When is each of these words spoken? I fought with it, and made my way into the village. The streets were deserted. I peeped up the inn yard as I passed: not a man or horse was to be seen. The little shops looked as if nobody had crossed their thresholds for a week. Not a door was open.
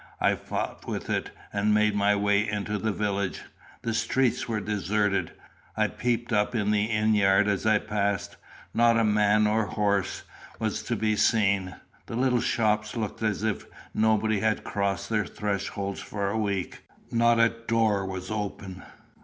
I 0.19 0.33
fought 0.33 0.87
with 0.87 1.11
it, 1.11 1.29
and 1.53 1.75
made 1.75 1.93
my 1.93 2.15
way 2.15 2.49
into 2.49 2.79
the 2.79 2.91
village. 2.91 3.43
The 3.83 3.93
streets 3.93 4.47
were 4.47 4.59
deserted. 4.59 5.31
I 5.77 5.89
peeped 5.89 6.33
up 6.33 6.53
the 6.53 6.85
inn 6.85 7.13
yard 7.13 7.47
as 7.47 7.67
I 7.67 7.77
passed: 7.77 8.35
not 8.73 8.97
a 8.97 9.03
man 9.03 9.45
or 9.45 9.65
horse 9.67 10.23
was 10.57 10.81
to 10.85 10.95
be 10.95 11.15
seen. 11.15 11.75
The 12.07 12.15
little 12.15 12.41
shops 12.41 12.97
looked 12.97 13.21
as 13.21 13.43
if 13.43 13.67
nobody 13.93 14.39
had 14.39 14.63
crossed 14.63 15.07
their 15.07 15.27
thresholds 15.27 15.99
for 15.99 16.31
a 16.31 16.35
week. 16.39 16.81
Not 17.11 17.39
a 17.39 17.49
door 17.49 18.03
was 18.03 18.31
open. 18.31 18.81